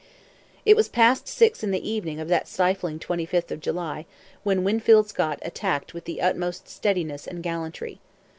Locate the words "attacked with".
5.43-6.05